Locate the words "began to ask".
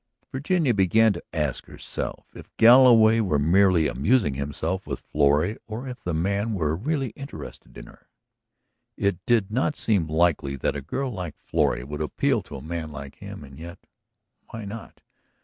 0.73-1.67